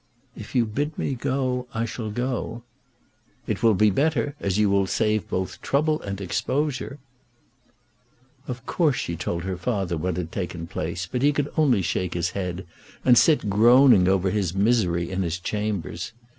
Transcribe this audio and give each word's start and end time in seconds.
"If 0.35 0.55
you 0.55 0.65
bid 0.65 0.97
me 0.97 1.13
go, 1.13 1.67
I 1.75 1.85
shall 1.85 2.09
go." 2.09 2.63
"It 3.45 3.61
will 3.61 3.75
be 3.75 3.91
better, 3.91 4.33
as 4.39 4.57
you 4.57 4.67
will 4.67 4.87
save 4.87 5.29
both 5.29 5.61
trouble 5.61 6.01
and 6.01 6.19
exposure." 6.19 6.97
Of 8.47 8.65
course 8.65 8.95
she 8.95 9.15
told 9.15 9.43
her 9.43 9.57
father 9.57 9.97
what 9.97 10.17
had 10.17 10.31
taken 10.31 10.65
place, 10.65 11.05
but 11.05 11.21
he 11.21 11.31
could 11.31 11.51
only 11.55 11.83
shake 11.83 12.15
his 12.15 12.31
head, 12.31 12.65
and 13.05 13.15
sit 13.15 13.47
groaning 13.47 14.07
over 14.07 14.31
his 14.31 14.55
misery 14.55 15.07
in 15.07 15.21
his 15.21 15.37
chambers. 15.37 16.13